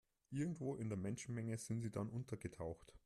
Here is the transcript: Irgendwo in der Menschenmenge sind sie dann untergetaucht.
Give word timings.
Irgendwo 0.31 0.77
in 0.77 0.89
der 0.89 0.97
Menschenmenge 0.97 1.59
sind 1.59 1.81
sie 1.81 1.91
dann 1.91 2.09
untergetaucht. 2.09 2.91